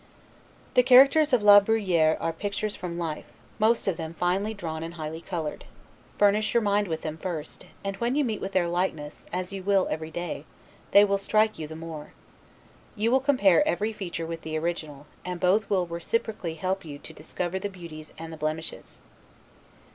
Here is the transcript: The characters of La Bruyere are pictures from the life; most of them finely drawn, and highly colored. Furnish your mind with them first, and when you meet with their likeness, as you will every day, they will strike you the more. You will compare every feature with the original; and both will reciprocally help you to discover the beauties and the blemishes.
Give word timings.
The 0.73 0.81
characters 0.81 1.31
of 1.31 1.43
La 1.43 1.59
Bruyere 1.59 2.17
are 2.19 2.33
pictures 2.33 2.75
from 2.75 2.97
the 2.97 3.03
life; 3.03 3.25
most 3.59 3.87
of 3.87 3.97
them 3.97 4.15
finely 4.15 4.51
drawn, 4.51 4.81
and 4.81 4.95
highly 4.95 5.21
colored. 5.21 5.63
Furnish 6.17 6.55
your 6.55 6.63
mind 6.63 6.87
with 6.87 7.01
them 7.03 7.17
first, 7.19 7.67
and 7.83 7.95
when 7.97 8.15
you 8.15 8.23
meet 8.25 8.41
with 8.41 8.53
their 8.53 8.67
likeness, 8.67 9.27
as 9.31 9.53
you 9.53 9.61
will 9.61 9.87
every 9.91 10.09
day, 10.09 10.45
they 10.89 11.05
will 11.05 11.19
strike 11.19 11.59
you 11.59 11.67
the 11.67 11.75
more. 11.75 12.13
You 12.95 13.11
will 13.11 13.19
compare 13.19 13.61
every 13.67 13.93
feature 13.93 14.25
with 14.25 14.41
the 14.41 14.57
original; 14.57 15.05
and 15.23 15.39
both 15.39 15.69
will 15.69 15.85
reciprocally 15.85 16.55
help 16.55 16.83
you 16.83 16.97
to 16.97 17.13
discover 17.13 17.59
the 17.59 17.69
beauties 17.69 18.11
and 18.17 18.33
the 18.33 18.37
blemishes. 18.37 19.01